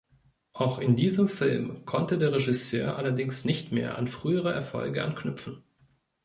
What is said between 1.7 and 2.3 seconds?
konnte